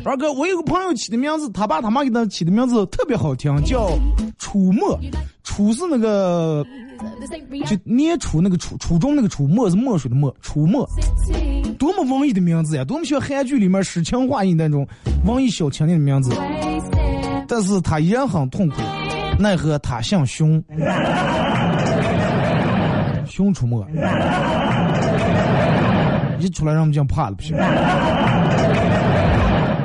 [0.04, 3.92] 二哥，我有个朋友起的名字，他爸他妈给他起的名字特别好听，叫
[4.40, 5.00] 楚墨。
[5.46, 6.66] 楚是那个，
[7.66, 10.86] 就年初那个初初中那个初，墨是墨水的墨，楚墨。
[11.78, 14.86] 多么文艺的名字呀，多么像韩剧里面诗情画意那种
[15.24, 16.36] 文艺小青年的名字。
[17.48, 18.82] 但是他依然很痛苦，
[19.40, 20.62] 奈何他姓熊，
[23.30, 23.86] 熊出没。
[26.40, 27.56] 一出来让我们就怕了不行。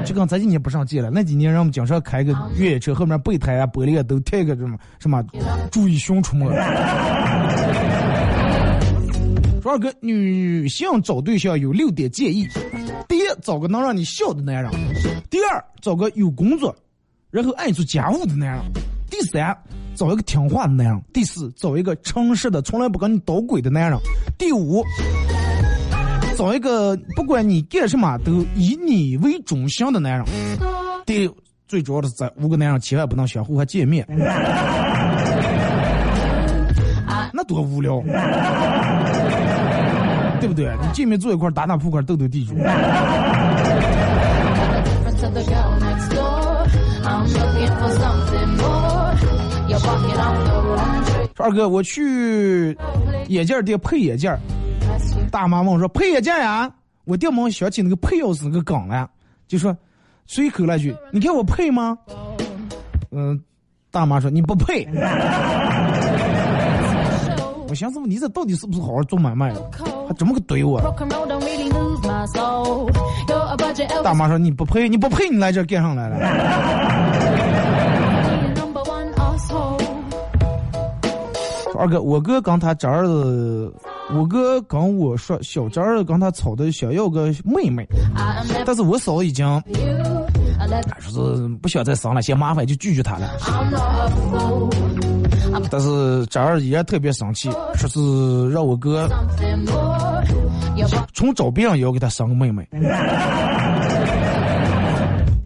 [0.05, 5.25] 就跟咱几年不上街了，那几年让我们经常开个越野车，后面备胎啊、玻璃啊都贴个什么什么，
[5.71, 6.47] 注意熊出没。
[9.63, 12.49] 说二哥，女性找对象有六点建议：
[13.07, 14.73] 第一，找个能让你笑的男人；
[15.29, 16.75] 第二，找个有工作，
[17.31, 18.61] 然后爱做家务的男人；
[19.11, 19.55] 第三，
[19.95, 23.99] 找一个听话的男人；第四，找一个诚实的、从来不跟你捣鬼的男人；
[24.39, 24.83] 第五，
[26.41, 30.25] 找一个不管你干什么都以你为中心的男人。
[31.05, 31.31] 第
[31.69, 34.07] 最主要的是，在五个男人千万不能相互换见面，
[37.31, 38.01] 那多无聊，
[40.41, 40.75] 对不对？
[40.81, 42.55] 你见面坐一块打打扑克，斗斗地主。
[51.37, 52.75] 二哥，我去
[53.29, 54.35] 眼镜店配眼镜。
[55.31, 56.71] 大妈问我说配眼镜呀？
[57.05, 59.09] 我电门想起那个配钥匙那个梗了，
[59.49, 59.77] 就说
[60.27, 61.97] 随口来句，你看我配吗？
[63.11, 63.41] 嗯，
[63.91, 64.87] 大妈说你不配。
[67.69, 69.71] 我寻思你这到底是不是好好做买卖的？
[70.09, 70.81] 还这么个怼我？
[74.03, 76.17] 大妈说你不配，你不配，你来这干上来了。
[81.79, 83.73] 二哥，我哥跟他侄儿子，
[84.13, 87.87] 我哥跟我说，小侄儿跟他吵的想要个妹妹，
[88.67, 89.47] 但是我嫂已经
[90.99, 93.31] 说是不想再生了，嫌麻烦就拒绝他了。
[95.71, 99.09] 但是侄儿依然特别生气，说是让我哥
[101.15, 102.67] 从找别人也要给他生个妹妹。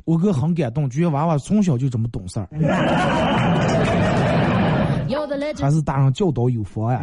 [0.04, 2.46] 我哥很感动，觉得娃娃从小就这么懂事儿，
[5.60, 7.02] 还是大人教导有方呀。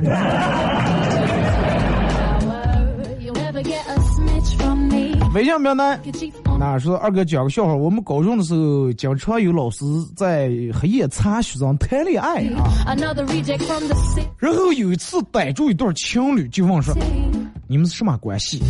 [5.34, 5.98] 微信名单。
[6.60, 9.86] 那说二哥讲个笑话，我们高中的时候，经常有老师
[10.16, 12.94] 在黑夜查学生谈恋爱啊。
[14.38, 16.94] 然后有一次逮住一对情侣，就问说
[17.68, 18.62] ：“你们是什么关系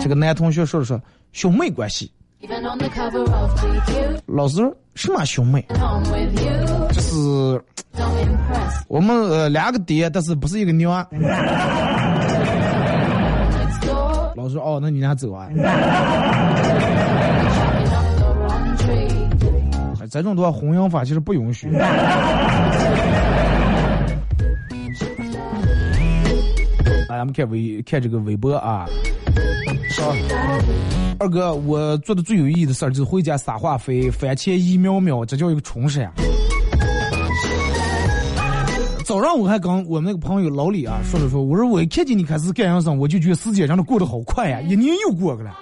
[0.00, 0.98] 这个男同学说了说
[1.32, 2.10] 兄妹关系。
[4.26, 4.60] 老师，
[4.94, 5.64] 什么兄妹？
[6.92, 7.14] 这是
[8.88, 11.06] 我们呃两个爹，但是不是一个娘。
[14.34, 15.46] 老师，哦，那你俩走啊？
[20.00, 21.68] 哎，这种多弘扬法其实不允许。
[21.70, 21.86] 来，
[27.08, 28.86] 咱们看微，看这个微博啊。
[30.02, 30.16] 说，
[31.18, 36.12] 二哥，我做的最有意义的事儿就是回家撒化肥，番茄一秒秒，这叫一个充实呀。
[39.04, 45.52] 早上我还跟我们那个朋友老李啊说了说，我说我一看见你开始干养生，我就觉得时间真的过得好快呀，一年又过去了。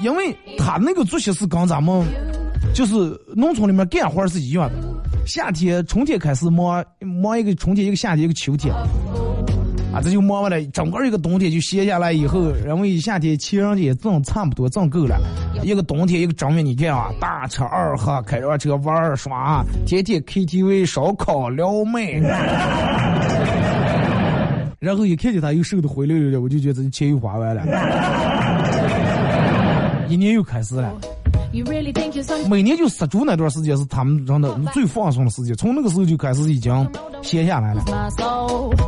[0.00, 2.04] 因为他那个作息是跟咱们
[2.74, 2.94] 就是
[3.34, 4.76] 农村里面干活是一样的，
[5.26, 8.74] 夏天春天开始忙忙一个春天一个夏天一个秋天，
[9.94, 15.20] 啊这就忙完了，整个一个冬天就歇下来以后，然后一夏天情人节挣差不多挣够了，
[15.62, 22.22] 一个冬天一个正月你看啊，大吃二喝，开着车玩儿耍，天天 KTV 烧烤撩妹。
[24.80, 27.62] 然后一看见他又瘦的灰溜溜的，我就觉得钱又花完了，
[30.12, 30.92] 一年又开始了。
[32.48, 36.90] 每年就杀猪那段时间是他们真的最放松的时间，从那个时候就开始已经
[37.22, 37.82] 闲下来了。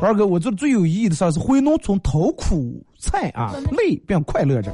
[0.03, 4.71] 二哥，我做的最有意义的事儿是回农村讨苦菜啊，累并快乐着。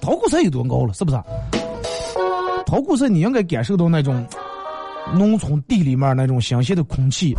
[0.00, 1.16] 讨苦菜有多高了，是不是？
[2.66, 4.26] 讨苦菜你应该感受到那种
[5.14, 7.34] 农村地里面那种新鲜的空气，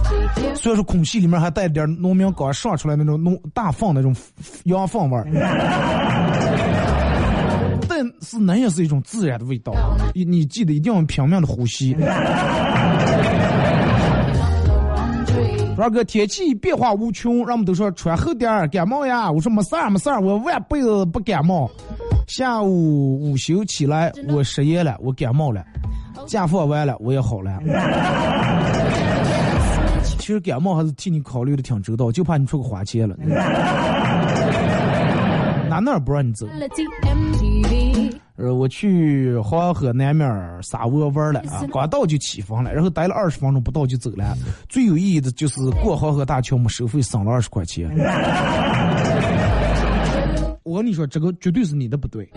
[0.56, 4.16] 虽然说空气里面还带点农民刚上出来那种农大放那种
[4.64, 6.59] 羊粪味儿，但
[8.22, 9.74] 是那也是一种自然的味道。
[10.14, 11.95] 你你记得一定要拼命的呼吸。
[15.78, 19.32] 二哥，天气变化无穷，让我们都说穿厚点儿，感冒呀。
[19.32, 21.72] 我说没事儿没事儿，我万辈子不感冒。
[22.28, 25.64] 下午午休起来，我失业了，我感冒了。
[26.28, 27.58] 假放完了，我也好了。
[30.04, 33.16] 其实感冒还是替你考虑的挺周到，就怕你出个花钱了。
[35.80, 36.47] 哪哪儿不让你走？
[38.36, 44.38] 呃，我去黄河南面儿撒窝玩了啊，刚到就起风了，然后待了二十分钟不到就走了。
[44.67, 47.89] 最有意义的就是过黄河大桥没收费，省了二十块钱。
[50.63, 52.30] 我跟你说，这个绝对是你的不对，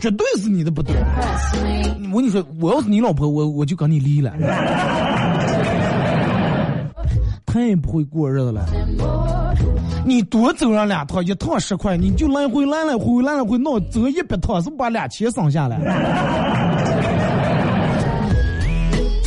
[0.00, 0.94] 绝对是你的不对。
[2.12, 4.32] 我跟你说，我要是你老婆，我我就跟你离了。
[7.50, 8.66] 太不会过日子了。
[10.04, 15.78] 你多走上两趟，一趟十块，你就来回来来回来来回闹，走一百趟，是不把俩钱省下来？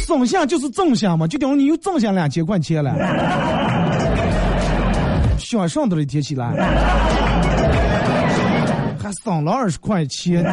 [0.06, 2.94] 省下就是挣下嘛，就等于你又挣下两千块钱了。
[5.40, 6.52] 想上头的天起来，
[9.02, 10.44] 还省了二十块钱。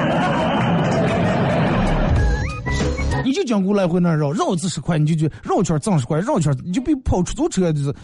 [3.28, 7.94] 你就讲过来回那绕绕几十块，你就觉绕圈挣十块，绕圈你就比跑出租车就是。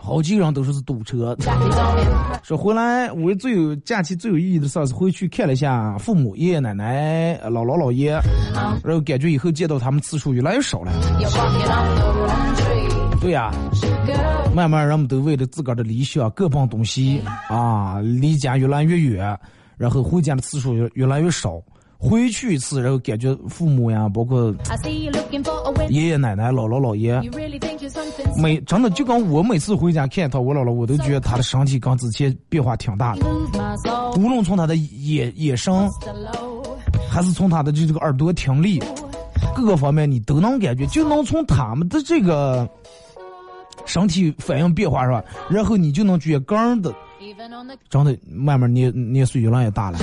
[0.00, 1.36] 好几个人都说是堵车。
[2.42, 8.20] 说回来，我最有假期最有意义的事是回去看了一下父母、爷爷奶奶、姥姥姥爷，
[8.82, 10.90] 然后感觉以后见到他们次数越来越少了。
[13.20, 13.50] 对呀，
[14.54, 19.38] 慢慢人们都为了自个儿的理想各奔东西啊，离家越来越远，
[19.76, 21.60] 然后回家的次数越越来越少。
[21.98, 24.54] 回去一次，然后感觉父母呀，包括
[25.88, 27.18] 爷爷奶奶、姥姥姥爷，
[28.36, 33.26] 每真的就跟我每次回家看一趟我姥姥，我都觉得他的身体跟之前变化挺大的。
[34.18, 35.72] 无论从他的眼眼神，
[37.08, 38.78] 还是从他的这个耳朵听力，
[39.54, 42.68] 各个方面你都能感觉，就能从他们的这个
[43.86, 45.24] 身体反应变化是吧？
[45.48, 46.92] 然后你就能觉个人的。
[47.88, 49.98] 真的，慢慢年年岁越来越大了，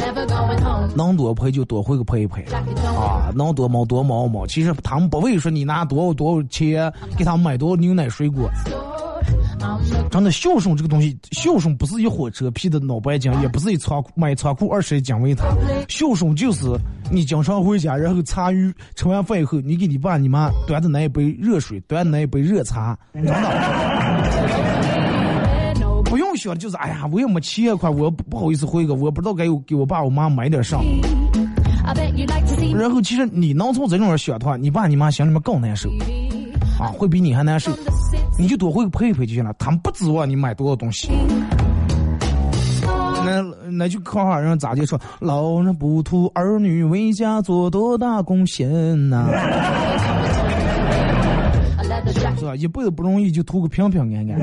[0.96, 2.44] 能多赔就多回个赔一赔
[2.98, 4.46] 啊，能多毛多毛毛。
[4.48, 8.50] 其实他们不会说你拿多少多少钱给他们买多少牛奶水果。
[10.10, 15.46] 真的孝顺这个东西，孝顺不是一火车皮的脑白金，也不是一仓库买仓库二十斤维他。
[15.88, 16.66] 孝顺就是
[17.12, 23.34] 你经常回家，然后茶余吃完饭以后，你给你爸你妈端的那一杯热水，端的那一杯热茶，真的。
[26.06, 30.80] 不用想，就是哎呀，我也没钱块，我不好意思回个，我不知道该给我爸我妈买点啥。
[32.76, 35.90] 然后其实你能从这种想的话，你爸你妈心里面更难受，
[36.80, 37.72] 啊，会比你还难受。
[38.38, 41.10] 你就多会陪一陪就行了，他们不指望你买多少东西。
[43.26, 49.30] 那那就看哈人咋就说，老人不图儿女为家做多大贡献呐。
[52.38, 52.56] 是吧？
[52.56, 54.40] 一辈子不容易，就图个平平安安。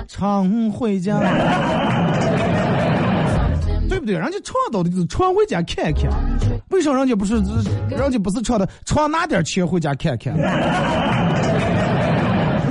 [0.06, 1.18] 常回家，
[3.90, 4.14] 对不对？
[4.14, 6.04] 人家唱到的就是常回家看看。
[6.68, 7.34] 为啥人家不是？
[7.90, 10.32] 人家不是唱的常拿点钱回家看看。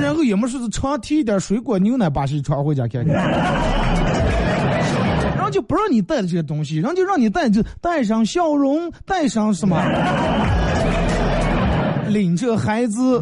[0.02, 3.14] 然后也没说是常提一点水果、牛奶、把戏常回家看看。
[5.36, 9.78] 人家不让你带的这些东西，人家让你带就带上笑容，带上什么？
[12.08, 13.22] 领着孩子？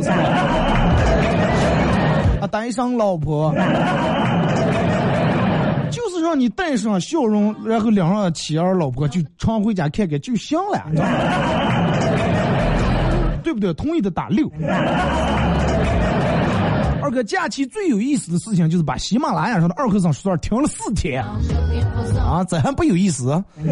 [2.39, 3.51] 啊，带上老婆，
[6.27, 10.83] 让你带上笑容，然后两上妻儿老婆就常回家看看就行了，
[13.41, 13.73] 对不对？
[13.75, 14.45] 同意的打六。
[17.01, 21.23] 二哥，假期最有意思的事情就是把喜马拉雅上的二和尚说段停了四天，
[22.19, 23.41] 啊，这还不有意思？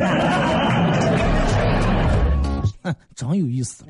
[3.16, 3.84] 真有意思！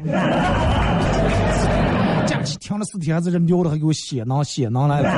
[2.26, 5.10] 假期停了四天，在这聊的还给我写囊写囊来了，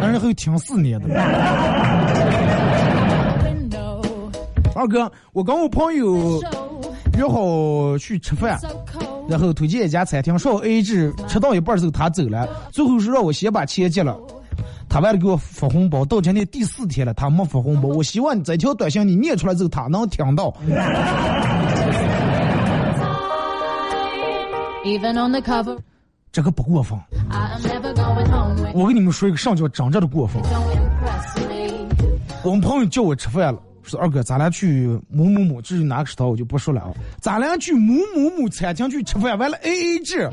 [0.00, 1.08] 但是还有听四年的。
[4.74, 6.40] 二哥，我跟我朋友
[7.16, 8.56] 约好去吃饭，
[9.28, 14.16] 然后推荐一家餐厅，说 A 制，吃到一半时候他走了，最后是让我先把钱结了。
[14.88, 17.88] 他为了给我发红包，到今天第四天了，他没发红包。
[17.88, 20.54] 我希望这条短信你念出来之后，他能听到。
[26.30, 26.98] 这个不过分。
[28.74, 30.42] 我跟你们说一个上叫真正的过分。
[32.44, 36.92] 我们朋友叫我吃饭了，说二哥，咱俩去某某某，至于哪个食堂我就不说了啊。
[37.20, 40.30] 咱俩去某某某餐厅去吃饭，完了 A A 制。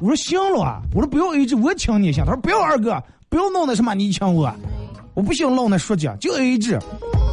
[0.00, 2.24] 我说行了啊，我说不要 A A 制，我请你一下。
[2.24, 3.02] 他说不要二哥。
[3.28, 4.54] 不要弄那什么，你请我，
[5.12, 6.78] 我不想弄那说讲，就 A A 制。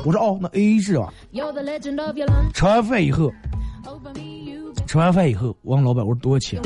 [0.04, 1.08] 我说哦，那 A A 制啊。
[2.54, 3.32] 吃完饭以后，
[4.88, 6.60] 吃完饭以后，我问老板我说多少钱？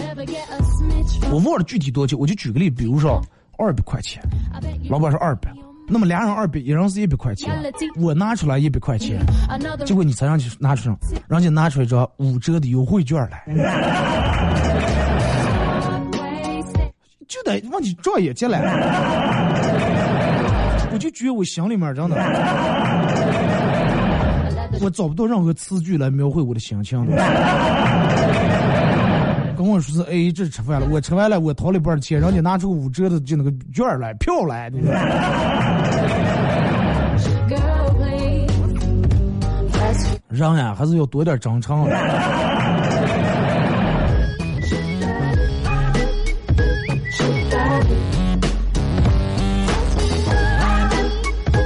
[1.32, 3.22] 我忘了具体多少钱，我就举个例，比如说
[3.58, 4.22] 二百块钱。
[4.90, 5.52] 老板说二百，
[5.88, 7.52] 那么俩人二百，一人是一百块钱，
[7.98, 9.20] 我拿出来一百块钱，
[9.86, 10.96] 结果你才让去拿出来，
[11.28, 13.44] 人家拿出来一张五折的优惠券来。
[17.28, 18.62] 就得问题照也进来，
[20.94, 22.16] 我就觉得我心里面真的，
[24.82, 27.06] 我找不到任何词句来描绘我的心情。
[29.58, 34.70] 跟我说是 A A 制吃饭了，我吃完了，我掏了一半钱，人家拿出五折的就那个券来票来，
[40.30, 41.88] 人呀还是要多点真诚。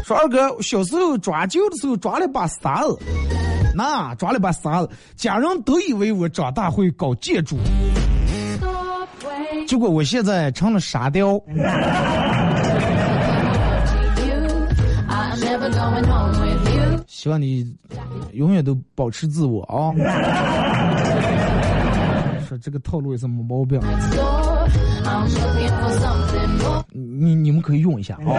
[0.05, 2.97] 说二哥小时候抓阄的时候抓了把沙子，
[3.73, 7.57] 那抓了把沙子，家人都以为我长大会搞建筑，
[9.67, 11.39] 结果我现在成了沙雕。
[17.07, 17.71] 希望你
[18.33, 19.93] 永远都保持自我啊！
[22.49, 23.79] 说这个套路也是没毛病。
[26.91, 28.31] 你你们可以用一下啊！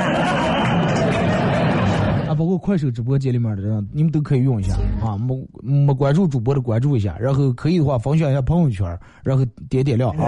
[2.35, 4.75] 包括快手直播间里面的人，你们都可以用一下
[5.05, 5.17] 啊！
[5.19, 10.27] 没没关注主播的关注一下，然后可以的话分享一下朋友圈，然后点点亮啊！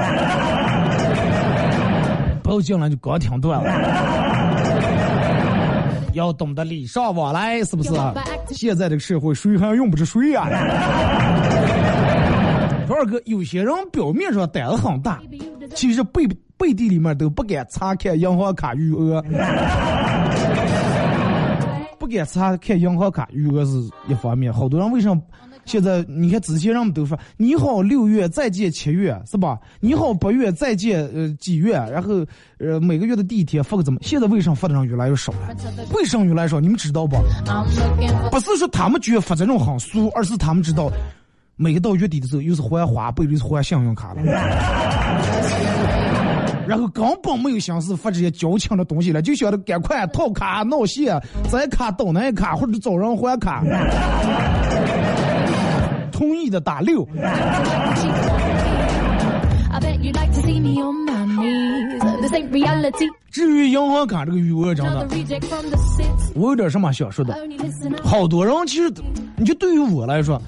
[2.43, 3.71] 不要进来就刚听断了。
[6.13, 7.91] 要懂得礼尚往来，是不是？
[8.51, 10.45] 现在这个社会，谁还用不着谁呀？
[12.87, 15.21] 二哥，有些人表面上胆子很大，
[15.75, 19.21] 其实背背地里面都不敢查看银行卡余额，
[22.05, 23.73] 不敢查看银行卡余额是
[24.09, 24.53] 一方面。
[24.53, 25.23] 好多人为什么？
[25.65, 29.59] 现在你看，之前人们都说你好六月再借七月是吧？
[29.81, 31.73] 你好八月再借呃几月？
[31.91, 32.23] 然后
[32.59, 33.99] 呃每个月的第一天发个怎么？
[34.03, 35.57] 现在为什么发的人越来越少了？
[35.95, 36.61] 为什么越来越少？
[36.61, 37.17] 你们知道不？
[38.31, 40.93] 不是说他们觉得发这种很俗，而是他们知道，
[41.57, 44.21] 每个到月底的时候又是还花呗，又是还信用卡了，
[46.67, 53.63] 然后根本没有心思发这些矫情的东西了，就想着赶快套卡闹线，再卡倒那卡或者找人还卡。
[56.11, 57.07] 同意的打六。
[63.31, 65.09] 至于银行卡这个余额，真的，
[66.35, 67.37] 我有点什么想说的。
[68.03, 68.89] 好多人其实，
[69.37, 70.41] 你就对于我来说，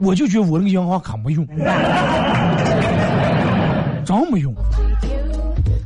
[0.00, 1.46] 我就觉得我那个银行卡没用，
[4.06, 4.54] 真没用。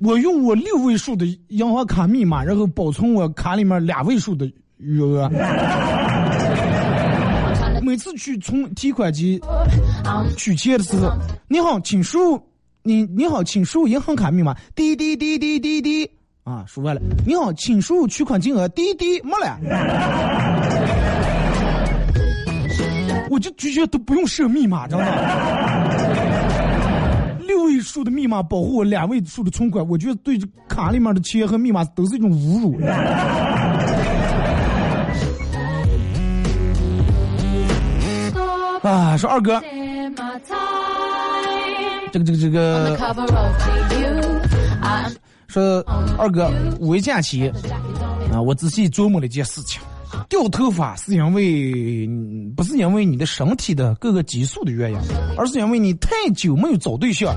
[0.04, 5.30] 我用我六位数的银行卡密码，然后保存我卡里面两位数的余额。
[7.80, 9.40] 每次去从提款机
[10.36, 11.12] 取钱的时候，
[11.48, 12.42] 你好，请输入
[12.82, 16.10] 你你好，请输入银行卡密码，滴滴滴滴滴滴
[16.42, 17.00] 啊，输完了。
[17.24, 19.56] 你好，请输入取款金额，滴滴没了。
[23.30, 25.06] 我就拒绝都不用设密码，知道吗？
[27.82, 32.80] 数的密码保护我两位数的存款，我觉得对卡里面的钱和密码都是一种侮辱。
[38.82, 39.62] 啊，说二哥，
[42.12, 42.98] 这个这个这个，
[45.46, 45.84] 说
[46.18, 47.48] 二哥，五一假期
[48.32, 49.80] 啊，我仔细琢磨了一件事情，
[50.28, 52.08] 掉头发是因为
[52.56, 54.98] 不是因为你的身体的各个激素的原因，
[55.36, 57.34] 而是因为你太久没有找对象，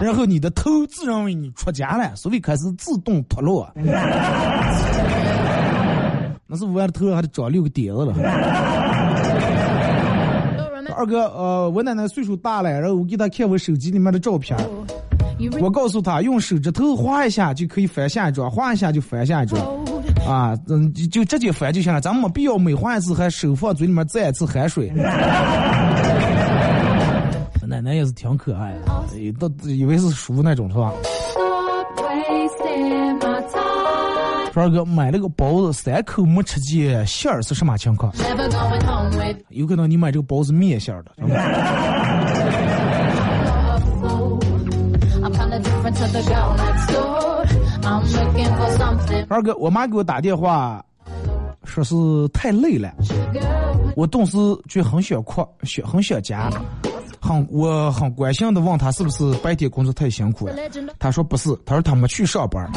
[0.00, 3.70] 然后你的头自认为你出家了，所以开始自动脱落。
[6.50, 8.14] 那是我的头还得长六个点子了。
[10.96, 14.58] 二哥，呃，我奶奶岁数大了，然后我给她看我手机里面的照片，
[15.60, 19.58] 我告诉她用手指头划一下就可以翻下一张，划一下就翻下一张，
[20.28, 24.92] 啊，嗯，就直接翻就行了，咱没必要每换一次还手放嘴里面再一次汗水。
[27.66, 30.92] 奶奶也是挺可爱的，都以为是书那种是吧？
[34.54, 38.12] 二哥买了个包子，三口没吃见，馅儿是什么情况？
[39.50, 41.12] 有可能你买这个包子面馅儿的。
[49.28, 50.84] 二哥，我妈给我打电话，
[51.64, 51.94] 说是
[52.32, 52.92] 太累了，
[53.94, 56.50] 我顿时就很想哭，想很想家。
[57.20, 60.54] 很，我很关心的问他是不是白天工作太辛苦了，
[60.98, 62.70] 他说不是，他说他没去上班。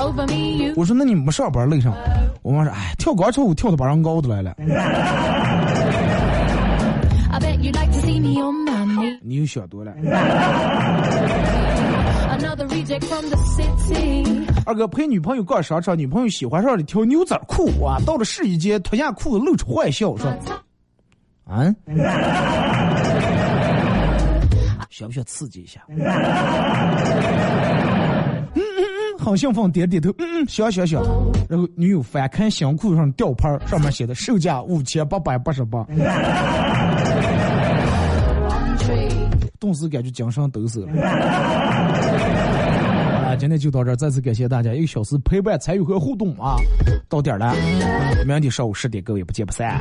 [0.75, 1.93] 我说那你没上班累上？
[2.41, 4.55] 我妈说哎，跳广场舞跳的把人熬的来了。
[9.21, 9.93] 你又想多了。
[14.65, 20.29] 二哥陪女朋友逛商场，女朋友喜欢上了条牛仔裤，哇，到了试衣间脱下裤子露出坏笑说，
[21.45, 21.73] 啊。
[24.89, 25.81] 想不想刺激一下？
[25.89, 25.97] 嗯
[28.53, 30.09] 嗯嗯，好兴奋，点点头。
[30.19, 31.01] 嗯嗯，想想想。
[31.49, 35.85] 然后女友翻看新裤上吊牌，上面写的售价五千八百八十八。
[39.59, 40.85] 顿时感觉精神抖擞。
[43.35, 46.55] 今天就到这儿，再次感谢大家一个小时陪伴、参与和互动啊！
[47.09, 47.55] 到点了，
[48.25, 49.79] 明天上午十点，各位不见不散。